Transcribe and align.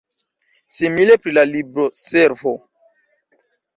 Simile 0.77 1.17
pri 1.25 1.35
la 1.39 1.43
libroservo. 1.51 2.55